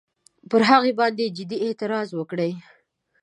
[0.49, 2.51] پر هغه باندي جدي اعتراض وکړي.